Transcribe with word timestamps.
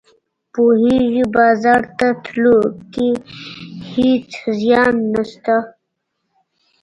پوهیږې 0.53 1.23
بازار 1.35 1.81
ته 1.97 2.07
تلو 2.23 2.57
کې 2.93 3.09
هیڅ 3.91 4.29
زیان 4.59 4.95
نشته 5.13 5.55